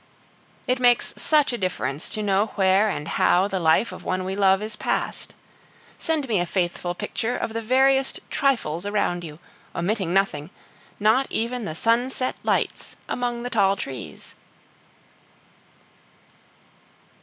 [0.65, 4.35] It makes such a difference to know where and how the life of one we
[4.35, 5.35] love is passed.
[5.99, 9.37] Send me a faithful picture of the veriest trifles around you,
[9.75, 10.49] omitting nothing,
[10.99, 14.33] not even the sunset lights among the tall trees.